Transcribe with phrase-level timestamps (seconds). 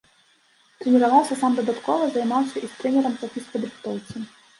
[0.79, 4.25] Трэніраваўся сам дадаткова, займаўся і з трэнерам па фізпадрыхтоўцы.